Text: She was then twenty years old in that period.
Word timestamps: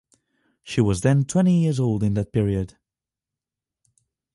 She 0.63 0.81
was 0.81 1.01
then 1.01 1.25
twenty 1.25 1.61
years 1.61 1.79
old 1.79 2.01
in 2.01 2.15
that 2.15 2.33
period. 2.33 2.75